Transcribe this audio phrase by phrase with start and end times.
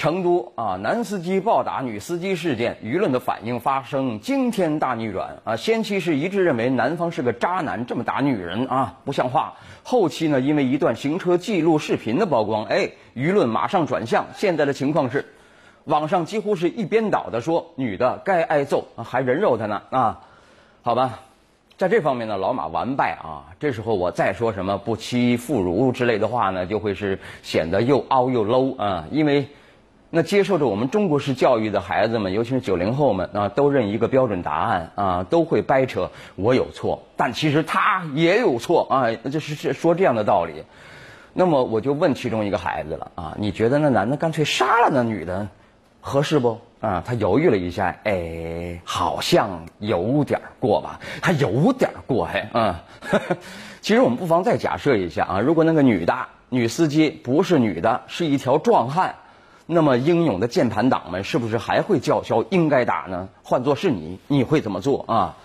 [0.00, 5.54] 成都啊，男司机暴打女司机事件，舆论的反应发生惊天大逆转啊！
[5.56, 9.52] 先期是一致认为男方是个渣男，这么打女人啊，不像话。
[9.82, 14.24] 后期呢，因为一段行车记录视频的曝光，哎，舆论马上转向。
[14.34, 15.22] 现在的情况是，
[15.84, 20.20] 网上几乎是一边倒的说女的该挨揍，还人肉她呢啊！
[20.80, 21.20] 好吧，
[21.76, 23.44] 在这方面呢，老马完败啊！
[23.60, 29.46] 这时候我再说什么不欺妇孺之类的话呢，就会是显得又凹又 low 啊，因为。
[30.12, 40.64] 那接受着我们中国式教育的孩子们，尤其是九零后们啊，都认一个标准答案啊，都会掰扯我有错，但其实他也有错啊，就是是说这样的道理。
[41.32, 45.46] 那么我就问其中一个孩子了啊，你觉得那男的干脆杀了那女的，
[46.00, 46.58] 合适不？
[46.80, 52.82] 啊，他犹豫了一下，哎，好像有点过吧，还有点过还啊。
[53.80, 56.16] 其实我们不妨再假设一下啊，如果那个女的
[56.48, 59.14] 女司机不是女的，是一条壮汉。
[59.72, 63.28] 那么英勇的键盘党们是不是还会叫嚣应该打呢？
[63.44, 65.36] 换做是你，你会怎么做啊？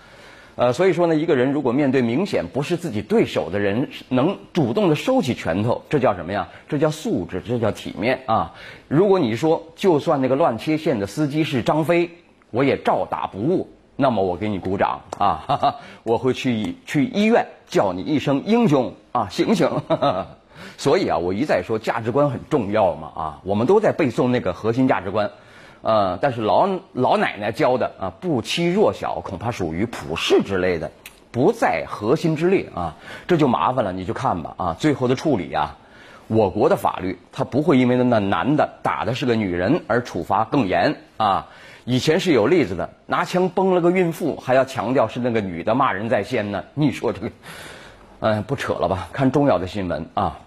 [0.56, 6.48] 呃，所以说呢，一个人如果面对明显不是自己对手的人，能主动的收起拳头，这叫什么呀？
[6.68, 8.54] 这叫素质，这叫体面啊！
[8.88, 12.10] 如果你说就算那个乱切线的司机是张飞，
[12.50, 15.44] 我也照打不误，那么我给你鼓掌啊！
[15.46, 19.28] 哈哈，我会去去医院叫你一声英雄啊！
[19.30, 19.70] 醒醒！
[20.78, 25.30] 所以啊，我一再说价值观很重要嘛啊，我们都在背诵那个核心价值观，
[25.82, 30.90] 呃，但是老老奶奶教的啊，不欺弱小，恐怕属于普世之类的，
[31.32, 32.96] 不在核心之列啊，
[33.26, 33.92] 这就麻烦了。
[33.92, 35.78] 你就看吧啊，最后的处理啊，
[36.28, 41.46] 我国的法律它不会因为那男的打的是个女人而处罚更严啊。
[41.86, 46.64] 以前是有例子的，拿枪崩了个孕妇，还要强调是那个女的骂人在先呢。
[46.74, 47.30] 你说这个，
[48.18, 49.08] 嗯，不扯了吧？
[49.12, 50.40] 看重要的新闻啊。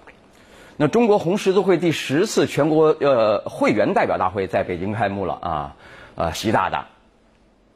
[0.81, 5.75] 那中国红十字会第十次全国呃会员代表大会在北京开幕了啊，
[6.15, 6.87] 呃，习大大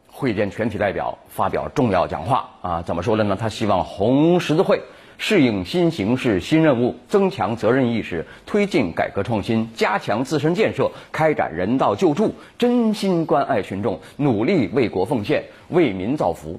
[0.08, 3.36] 会见全体代表，发表重要讲话啊，怎么说的呢？
[3.38, 4.82] 他希望红十字会
[5.18, 16.58] 适应新形势、新任务，增强责任意识，推进改革创新，加强自身建设，开展人道救助，真心关爱群众，努力为国奉献，为民造福。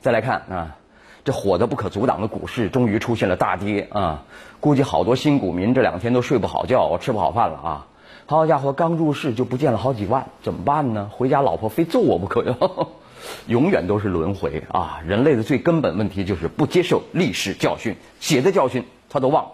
[0.00, 0.76] 再来看啊。
[1.24, 4.22] 这火得不可阻挡的股市终于出现了大跌啊！
[4.58, 7.86] 估计好多新股民这两天都睡不好觉，吃不好饭了啊！
[8.26, 11.10] 好家伙，刚入市就不见了好几万，怎么办呢？
[11.12, 12.88] 回家老婆非揍我不可哟！
[13.46, 15.00] 永远都是轮回啊！
[15.06, 19.50] 人类的最根本问题就是不接受历史教训，血的教训他都忘。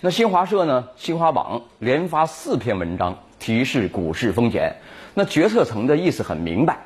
[0.00, 0.88] 那新华社呢？
[0.96, 4.76] 新华网连发四篇文章提示股市风险。
[5.14, 6.78] 那决策层的意思很明白，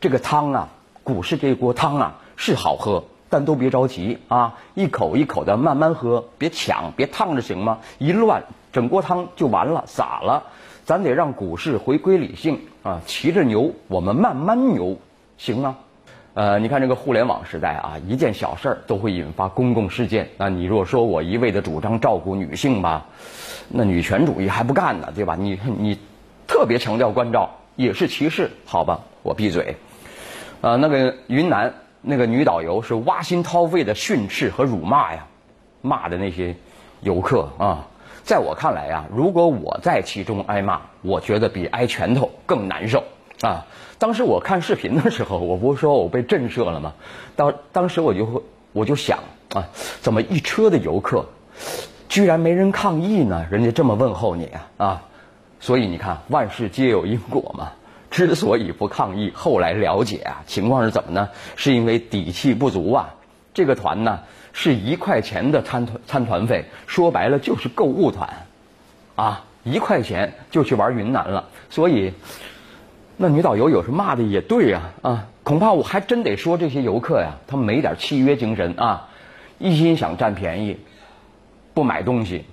[0.00, 0.68] 这个汤啊，
[1.02, 3.04] 股市这锅汤啊是好喝。
[3.30, 7.78] 但都别着急啊，一口一口的慢慢喝，别抢，别烫着行吗？
[7.98, 10.42] 一乱，整锅汤就完了，洒了。
[10.84, 14.96] 咱得让股市回归理性啊，骑着牛，我们慢慢牛，
[15.36, 15.76] 行吗？
[16.32, 20.26] 呃，你看这个互联网时代啊，一件小事儿都会引发公共事件。
[20.38, 23.04] 那你若说我一味的主张照顾女性吧，
[23.68, 25.36] 那女权主义还不干呢，对吧？
[25.38, 25.98] 你你
[26.46, 29.00] 特别强调关照也是歧视，好吧？
[29.22, 29.76] 我闭嘴。
[30.62, 31.74] 啊，那个云南。
[32.00, 35.26] 那个女导游是挖心掏肺的训斥和辱骂呀，
[35.82, 36.54] 骂的那些
[37.00, 37.86] 游客啊，
[38.24, 43.02] 在我看来呀，如果我在其中挨骂，我觉得比挨拳头更难受
[43.42, 43.66] 啊。
[43.98, 46.92] 当时我看视频的时候，我不是说我被震慑了吗？
[47.34, 48.40] 当当时我就会
[48.72, 49.18] 我就想
[49.54, 49.66] 啊，
[50.00, 51.26] 怎么一车的游客，
[52.08, 53.44] 居然没人抗议呢？
[53.50, 55.02] 人家这么问候你啊啊，
[55.58, 57.72] 所以你看，万事皆有因果嘛。
[58.26, 61.28] 之所以不抗议，后来了解啊，情况是怎么呢？
[61.54, 63.14] 是因为底气不足啊。
[63.54, 64.20] 这个团呢
[64.52, 68.46] 是一块钱的参团参团费，说白了就是购物团，
[69.16, 71.48] 啊，一块钱就去玩云南了。
[71.70, 72.12] 所以，
[73.16, 79.08] 那女导游有时骂的也对呀啊，恐怕我还真得说这些游客呀，他们没点契约精神啊，
[79.58, 80.78] 一心想占便宜，
[81.74, 82.44] 不买东西，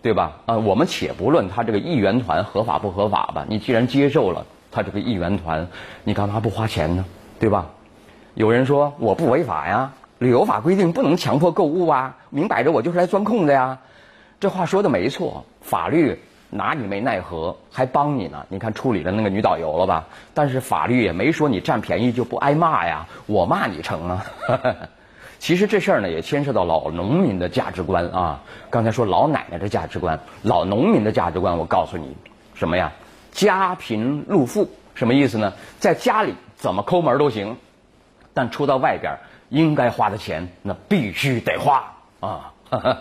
[0.00, 0.38] 对吧？
[0.46, 4.46] 啊，我们且不论他这个一元团合法不合法吧，你既然接受了。
[4.72, 5.68] 他这个一元团，
[6.02, 7.04] 你干嘛不花钱呢？
[7.38, 7.66] 对吧？
[8.34, 13.78] 有人说我不违法呀，旅游法规定不能强迫购物啊，明摆着我就是来钻空子呀。
[14.40, 18.46] 这话说的没错，法律拿你没奈何，还帮你呢。
[18.48, 20.06] 你看处理了那个女导游了吧？
[20.32, 24.26] 但是法律也没说你占便宜就不挨骂呀，我骂你成啊。
[25.38, 28.40] 其实这事儿呢也牵涉到老农民的价值观啊。
[28.70, 32.16] 刚才说老奶奶的价值观，老农民的价值观，我告诉你
[32.54, 32.92] 什么呀？
[33.32, 35.52] 家贫路富什么意思呢？
[35.80, 37.56] 在家里怎么抠门都行，
[38.34, 39.18] 但出到外边
[39.48, 42.52] 应该花的钱那必须得花啊！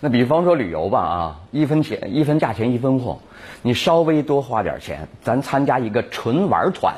[0.00, 3.18] 那比方说旅游吧啊，一分钱一分价钱一分货，
[3.62, 6.94] 你稍微多花点钱，咱参加一个纯玩团，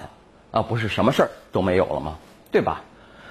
[0.50, 2.16] 啊，不是什么事儿都没有了吗？
[2.50, 2.82] 对吧？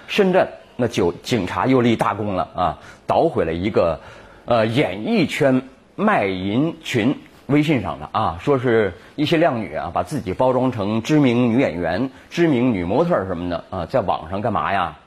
[0.07, 3.99] 深圳那就警察又立大功了啊，捣毁了一个
[4.45, 5.61] 呃演艺圈
[5.95, 7.15] 卖淫群。
[7.49, 14.97] 微信上的啊，说是一些靓女啊，把自己包装成知名女演员、知名女模特什么的啊，在网上干嘛呀？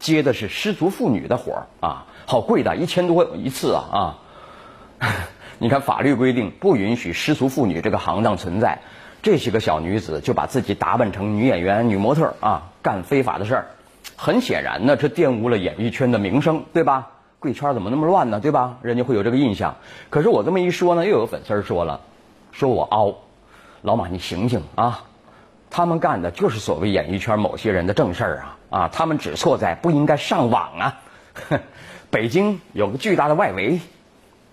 [0.00, 3.84] 接的是失足妇女的活儿啊，好贵的，一千多一次啊
[5.00, 5.08] 啊！
[5.58, 8.80] 你看法律规定不允许失足妇女这个行当存在，
[9.22, 13.66] 这些个小女子就把自己打扮成女演员、女模特啊，干非法的事儿，
[14.16, 17.10] 很显然呢，这玷污了演艺圈的名声，对吧？
[17.40, 18.40] 贵圈怎么那么乱呢？
[18.40, 18.78] 对吧？
[18.82, 19.76] 人家会有这个印象。
[20.10, 22.00] 可是我这么一说呢，又有粉丝说了，
[22.50, 23.14] 说我凹，
[23.82, 25.04] 老马你醒醒啊！
[25.70, 28.88] 他们干的就是所谓演艺圈某些人的正事儿啊啊！
[28.88, 31.00] 他们只错在不应该上网啊！
[31.48, 31.60] 哼
[32.10, 33.80] 北京有个巨大的外围，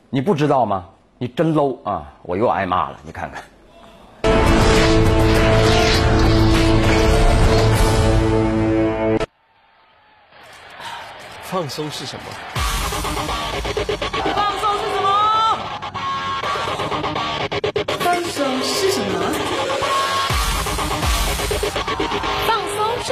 [0.09, 0.89] 你不知道吗？
[1.17, 2.13] 你真 low 啊！
[2.21, 3.41] 我又挨骂了，你看看。
[11.41, 12.54] 放松是什么？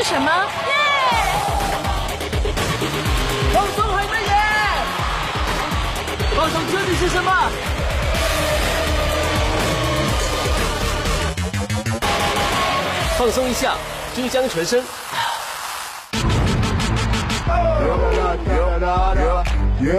[0.04, 0.30] 是什么？
[0.68, 0.74] 耶！
[3.54, 4.36] 放松还没耶！
[6.36, 7.32] 放松这里是什么？
[13.18, 13.76] 放松一下，
[14.14, 14.84] 珠江全身。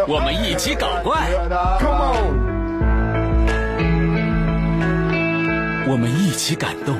[0.06, 1.30] 我们一起搞怪，
[5.88, 6.94] 我们一起感动，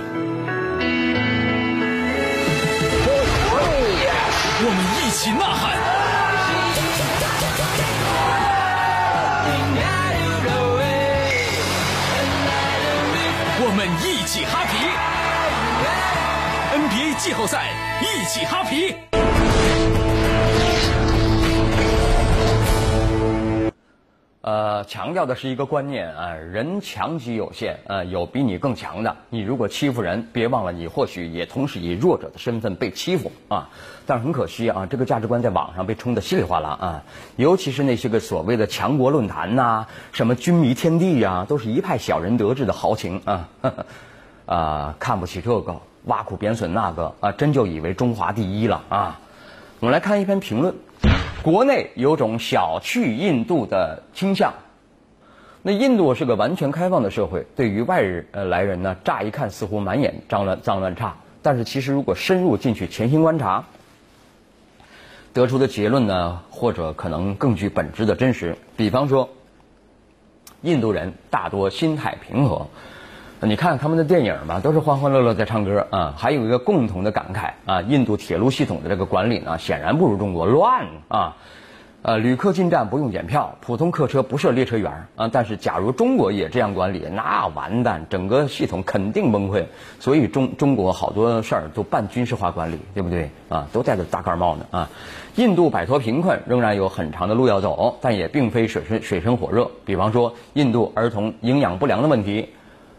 [5.15, 5.79] 起呐喊，
[13.61, 14.75] 我们一起哈皮
[16.75, 17.71] ，NBA 季后赛
[18.03, 19.14] 一起哈皮。
[24.45, 29.17] 呃，强调的是一个观念啊，人强极有限，呃，有比你更强的。
[29.31, 33.71] 你如果欺负人，别忘了你或许也同时以弱者的身份被欺负啊。
[34.05, 37.03] 但是很可惜啊，这个价值观在网上被冲得稀里哗啦啊，
[37.37, 43.49] 尤其是那些个所谓的强国论坛呐，什么军迷天地呀，都是一派小人得志的豪情啊，
[44.45, 49.21] 啊，看不起这个，挖苦贬损那个啊，真就以为中华第一了啊。
[49.81, 50.75] 我们来看一篇评论。
[51.45, 54.55] 国内有种小觑印度的倾向。
[55.61, 63.67] 那印度是个完全开放的社会，对于外人呃来人呢，乍一看似乎满眼脏乱脏乱差，但是其实如果深入进去潜心观察，
[65.35, 68.57] 得出的结论呢，或者可能更具本质的真实。
[68.79, 69.29] 比方说，
[70.63, 72.69] 印度人大多心态平和。
[73.41, 76.15] 你看他们的电影嘛，都是欢欢乐乐在唱歌啊。
[76.17, 81.37] 还有一个共同的感慨啊，印度铁路系统的这个管理呢，显然不如中国乱啊。
[82.01, 85.29] 呃，旅客进站不用检票，普通客车不设列车员啊。
[85.33, 89.65] 但是，假如中国也这样管理，那完蛋，整个系统肯定崩溃。
[90.01, 93.67] 所以中中国好多事儿都半军事化管理，对不对啊？
[93.73, 94.91] 都戴着大盖帽呢啊。
[95.37, 99.71] 印度摆脱贫困仍然有很长的路要走，但也并非水深水深火热。
[99.87, 102.51] 比方说，印度儿童营养不良的问题。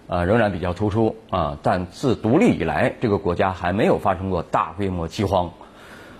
[0.07, 5.51] 啊，仍然比较突出啊，但自独立以来，这个国家还没有发生过大规模饥荒。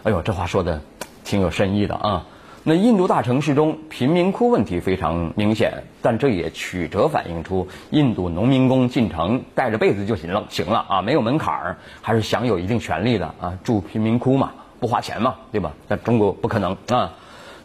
[0.03, 0.81] 哎呦，这话说的
[1.23, 2.25] 挺有深意的啊。
[2.63, 15.73] 那印度大城市中贫民窟问题非常明显，但这也曲折反映出印度农民工进城盖着被子就行了，行了啊，没有门槛儿，还是享有一定权利的啊，住贫民窟嘛，不花钱嘛，对吧？
[15.87, 17.13] 在中国不可能啊。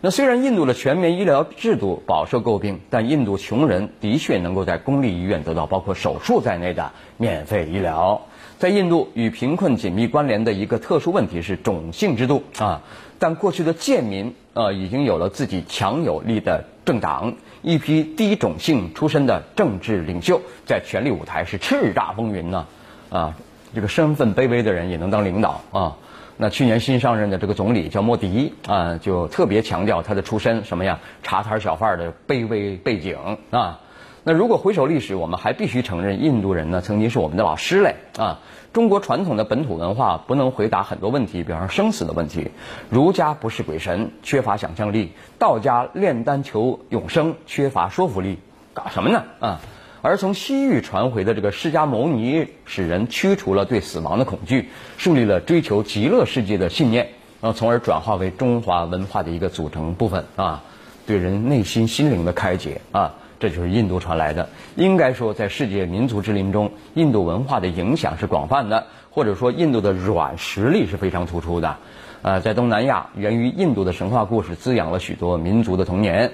[0.02, 8.22] 那虽然印度的全民医疗制度饱受诟病，但印度穷人的确能够在公立医院得到包括手术在内的免费医疗。
[8.58, 12.80] 在印度，与贫困紧密关联的一个特殊问题是种姓制度啊。
[13.18, 22.66] 但过去的贱民呃已经有了自己强有力的政党，一批低种姓出身的政治领袖在权力舞台是叱咤风云呢
[23.10, 23.34] 啊。
[23.74, 25.96] 这个身份卑微的人也能当领导啊。
[26.42, 31.00] 那去年新上任的这个总理叫莫迪啊，就特别强调他的出身什么呀？
[31.22, 33.80] 茶摊小贩的卑微背景啊。
[34.24, 38.38] 那如果回首历史，我们还必须承认，印度人呢曾经是我们的老师嘞啊。
[38.72, 42.50] 中国传统的本土文化不能回答很多问题，比方说生死的问题。
[42.88, 48.38] 儒家不是鬼神，缺乏想象力；道家炼丹求永生，缺乏说服力。
[48.72, 49.60] 搞什么呢啊？
[50.02, 57.08] 而从西域传回的这个释迦牟尼，使人驱除了对死亡的恐惧，树立了追求极乐世界的信念，
[57.42, 60.62] 啊，从而转化为中华文化的一个组成部分啊。
[61.06, 64.48] 对人内心心灵的开解啊，这就是印度传来的。
[64.76, 71.76] 应该说，在世界民族之林中，印度文化的影响是广泛的，或者说印度的软实力是非常突出的。
[72.22, 76.32] 呃，在东南亚，源于印度的神话故事滋养了许多民族的童年。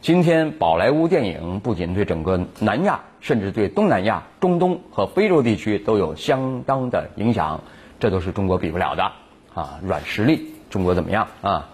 [0.00, 7.62] 今天，宝莱坞电影不仅对整个南亚，甚至对东南亚、中东和非洲地区都有相当的影响，
[7.98, 9.10] 这都是中国比不了的
[9.54, 9.80] 啊！
[9.82, 11.68] 软实力，中国怎么样啊？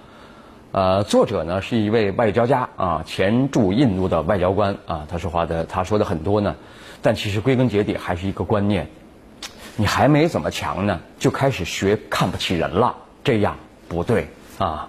[0.72, 6.56] 呃，作者呢是一位外交家啊，前驻印度的外交官啊，他说话的他说的很多呢，
[7.02, 8.88] 但其实归根结底还是一个观念：
[9.76, 12.96] 你还没怎么强呢，就开始学看不起人了。
[13.22, 13.56] 这样
[13.88, 14.28] 不对
[14.58, 14.88] 啊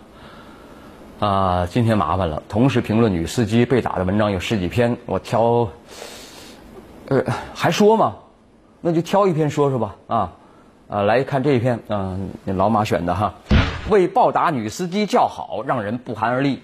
[1.20, 1.66] 啊！
[1.70, 5.70] 今天麻烦了，同时评论女司机被打的文章有十几篇，我挑，
[7.08, 8.16] 呃，还说吗？
[8.82, 10.32] 那就挑一篇说说吧啊
[10.90, 11.02] 啊！
[11.04, 13.34] 来看这一篇，嗯，老马选的哈，
[13.90, 16.62] 为暴打女司机叫好，让人不寒而栗。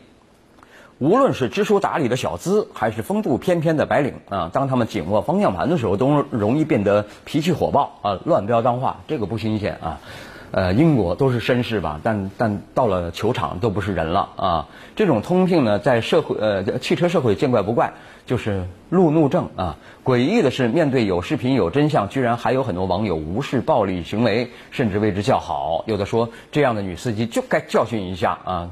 [0.99, 9.97] 无论是知书达理的小资，还是风度翩翩的白领啊，当他们紧握方向盘的时候，都容易变得脾气火爆啊，乱飙脏话，这个不新鲜啊。
[10.51, 14.67] 呃，英国都是绅士吧，但但到了球场都不是人了啊！
[14.97, 17.93] 这种通病呢，在社会呃汽车社会见怪不怪，
[18.25, 19.77] 就是路怒症啊。
[20.03, 25.85] 诡异的是，面对有视频有真相，居然还有很多网友无视暴力行为，甚至为之叫好。
[25.87, 28.69] 有的说，这样的女司机就该教训一下啊。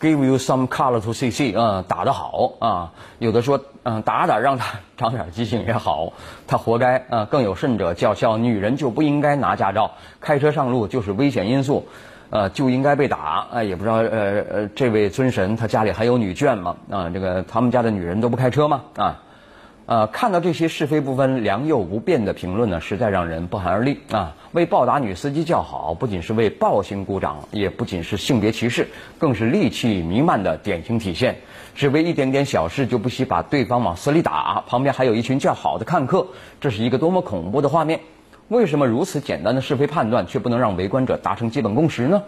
[0.00, 2.92] Give you some color to see see 啊，打得好啊！
[3.20, 6.12] 有的说，嗯，打打让他长点记性也好，
[6.46, 7.24] 他活该啊！
[7.24, 11.88] 更有甚者叫嚣，女人就不应该拿驾照，开车上路就是危险因素，
[12.30, 13.48] 呃，就应该被打。
[13.52, 16.76] 哎，也不知道呃呃，这位尊神他家里还有女眷吗？
[16.90, 18.82] 啊，这个他们家的女人都不开车吗？
[18.96, 19.20] 啊？
[19.84, 24.36] 呃，看到这些是非不分、良莠不辨的评论呢，实在让人不寒而栗啊！
[24.52, 31.38] 为暴打女司机叫好，不仅是为暴行鼓掌，也不仅是性别歧视，更是戾气弥漫的典型体现。
[31.74, 36.28] 只为一点点小事就不惜把对方往死里打，旁边还有一群叫好的看客，
[36.60, 38.00] 这是一个多么恐怖的画面！
[38.48, 42.22] 为什么如此简单的是非判断，却不能让围观者达成基本共识呢？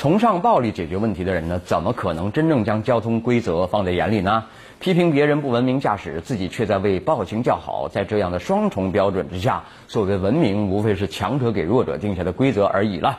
[0.00, 4.46] 崇尚暴力解决问题的人呢，怎么可能真正将交通规则放在眼里呢？
[4.78, 13.18] 批评别人不文明驾驶，自己却在为暴行叫好，在这样的双重标准之下，所谓文明无非是强者给弱者定下的规则而已了。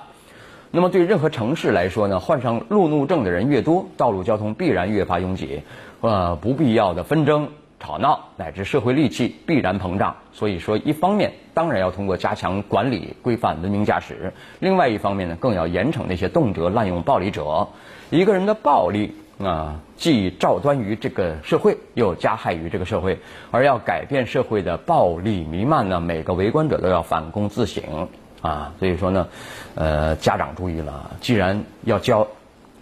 [0.72, 5.62] 那么对任何城市来说呢，患上路怒症的人越多，道路交通必然越发拥挤，
[6.00, 10.16] 呃，不必要的纷争、吵闹乃至社会戾气必然膨胀。
[10.34, 14.16] 所以说，一方面当然要通过加强管理、规范文明驾驶；
[14.60, 17.68] 另外一方面呢，更要严惩那些动辄滥用暴力者。
[18.10, 19.16] 一个人的暴力。
[19.42, 23.18] 啊，既照端于这个社会，又加害于这个社会。
[23.50, 28.08] 而要改变社会的暴力弥漫呢，每个围观者都要反躬自省
[28.44, 28.72] 啊。
[28.78, 29.28] 所以说呢，
[29.74, 32.28] 呃，家长注意了，既然要教，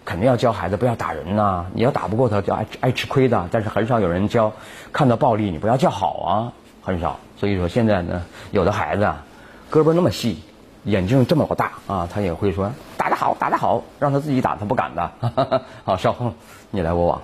[0.04, 1.64] 肯定要教孩子不要打人呐。
[1.72, 3.48] 你要打不过他，就爱爱吃亏的。
[3.50, 4.52] 但是很少有人教，
[4.92, 7.18] 看到暴力你不要叫好啊，很少。
[7.40, 9.24] 所以说现在呢，有的孩子啊，
[9.72, 10.42] 胳膊那么细。
[10.84, 15.10] 眼睛这么老大啊，他也会说打得好，打得好，让他自己打，他不敢的。
[15.84, 16.34] 好，稍后
[16.70, 17.22] 你来我往。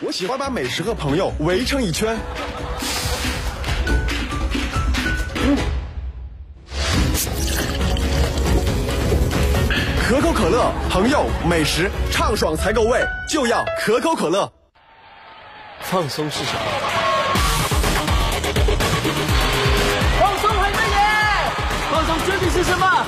[0.00, 2.16] 我喜欢把美食和朋友围成一圈。
[10.08, 14.52] 可口可乐，朋友，美食，畅爽才够味，就要可口可乐。
[15.90, 16.60] 放松是什么？
[20.20, 20.70] 放松还
[22.50, 23.06] 是什么？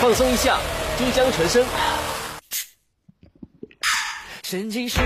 [0.00, 0.56] 放松一下，
[0.96, 1.64] 珠江传声。
[4.44, 5.02] 神经学校，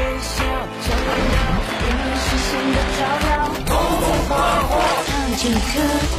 [0.85, 1.39] 想来到
[1.87, 3.29] 原来是新的照料。
[3.67, 4.31] 红红火
[4.69, 4.71] 火，
[5.07, 5.57] 唱起歌，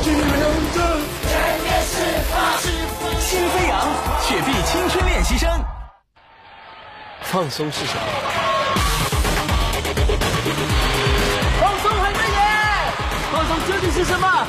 [0.01, 0.19] 巨人
[0.73, 0.77] 的
[1.29, 1.31] 全
[1.61, 1.93] 面释
[2.31, 2.33] 放，
[3.21, 3.71] 心飞扬，
[4.27, 5.47] 雪碧青春练习生。
[7.21, 8.01] 放松是什么？
[11.61, 12.41] 放松很危险，
[13.31, 14.47] 放松究竟是什么？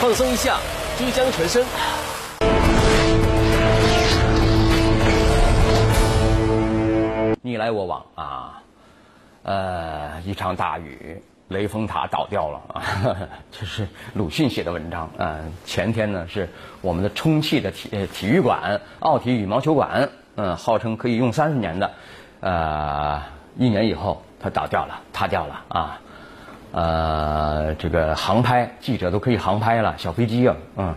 [0.00, 0.58] 放松一下，
[0.98, 1.64] 珠江全身。
[7.42, 8.62] 你来我往啊，
[9.42, 11.22] 呃，一场大雨，
[11.54, 12.82] 雷峰塔倒掉了啊！
[13.50, 15.38] 这是鲁迅写的文章啊。
[15.64, 16.50] 前天呢，是
[16.82, 21.90] 我们的充气的体体育馆——奥体羽毛球馆，嗯，号称可以用三十年的，
[22.40, 23.22] 呃，
[23.56, 24.22] 一年以后。
[24.40, 26.00] 它倒掉了，塌掉了啊！
[26.70, 30.94] 呃，这个航拍记者都可以航拍了，小飞机啊，嗯，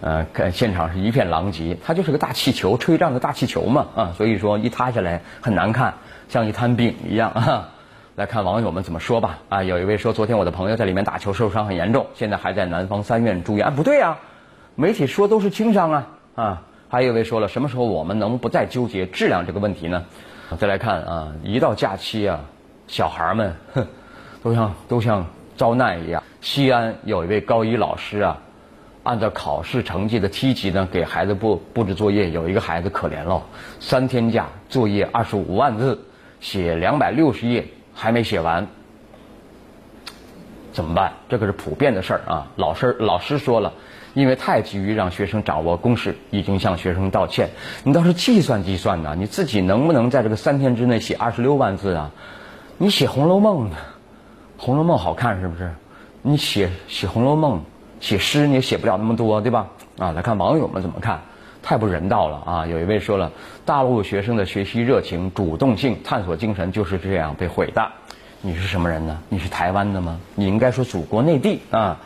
[0.00, 1.76] 呃，看现场是一片狼藉。
[1.84, 5.94] 它就是个大气球，吹胀的大气球嘛，啊，所以说一塌下来很难看，
[6.28, 7.70] 像一滩饼一样啊。
[8.16, 9.40] 来看网友们怎么说吧。
[9.48, 13.66] 啊，有一位说，昨天我的朋友在里面打球受伤很严重，现在还在南方三院住院。
[13.66, 14.20] 啊，不对啊，
[14.76, 16.06] 媒体说都是轻伤啊
[16.36, 16.62] 啊。
[16.88, 20.04] 还有一位说了，什么时候我们能不再纠结质量这个问题呢？
[20.60, 22.38] 再来看啊，一到假期啊，
[22.86, 23.84] 小孩们哼，
[24.44, 26.22] 都像都像遭难一样。
[26.40, 28.38] 西安有一位高一老师啊，
[29.02, 32.30] 按照考试成绩的梯级呢，给孩子布布置作业。
[32.30, 33.42] 有一个孩子可怜了，
[33.80, 36.00] 三天假，作业二十五万字，
[36.38, 38.66] 写两百六十页还没写完，
[40.72, 41.12] 怎么办？
[41.28, 42.46] 这可是普遍的事儿啊！
[42.56, 43.72] 老师老师说了。
[44.14, 47.50] 因为太急于让学生掌握公式，已经向学生道歉。
[47.82, 52.12] 你倒是计算计算呢，你自己能不能在这个三天之内写二十六万字啊？
[52.78, 53.76] 你写《红楼梦》呢，
[54.62, 55.74] 《红楼梦》好看是不是？
[56.22, 57.58] 你写写《红楼梦》，
[57.98, 59.66] 写诗你也写不了那么多，对吧？
[59.98, 61.20] 啊，来看网友们怎么看，
[61.64, 62.66] 太不人道了啊！
[62.66, 63.32] 有一位说了，
[63.64, 67.90] 大陆学生的学习热情、主动性、探索精神就是这样被毁的。
[68.42, 69.18] 你是什么人呢？
[69.30, 70.20] 你是台湾的吗？
[70.34, 71.98] 你应该说祖国内地啊！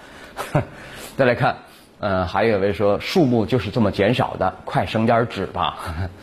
[1.19, 1.57] 再来看。
[2.01, 5.77] 嗯，还有一位说数目就是这么减少的，快省点纸吧。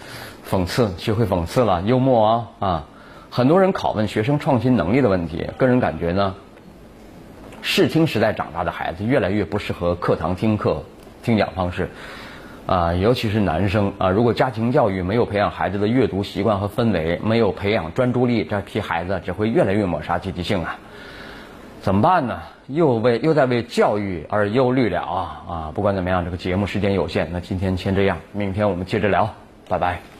[0.49, 2.85] 讽刺，学会讽刺了，幽默啊啊！
[3.29, 6.33] 很多人拷问学生创新能力的问题，个人感觉呢，
[7.61, 10.81] 视听时代长大的孩子越来越不适合课堂听课
[11.21, 11.89] 听讲方式
[12.65, 20.77] 啊，尤其是男生啊，如果家庭教育没有培养孩子的阅读习惯和氛围，没有培养专注力，这批孩子只会越来越抹杀积极性啊。
[21.81, 22.39] 怎么办呢？
[22.67, 25.71] 又为又在为教育而忧虑了啊啊！
[25.75, 29.29] 不管怎么样，这个节目时间有限，那今天先这样，明天我们接着聊，
[29.69, 30.14] 拜拜。